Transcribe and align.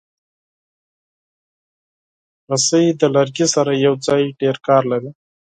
رسۍ 2.49 2.85
د 3.01 3.01
لرګي 3.15 3.47
سره 3.55 3.71
یوځای 3.85 4.23
ډېر 4.41 4.55
کار 4.67 4.83
لري. 4.91 5.11